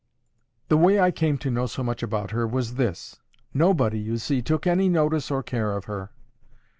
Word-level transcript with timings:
'The 0.69 0.77
way 0.77 0.99
I 0.99 1.11
came 1.11 1.37
to 1.37 1.51
know 1.51 1.67
so 1.67 1.83
much 1.83 2.01
about 2.01 2.31
her 2.31 2.47
was 2.47 2.73
this. 2.73 3.19
Nobody, 3.53 3.99
you 3.99 4.17
see, 4.17 4.41
took 4.41 4.65
any 4.65 4.89
notice 4.89 5.29
or 5.29 5.43
care 5.43 5.77
of 5.77 5.85
her. 5.85 6.09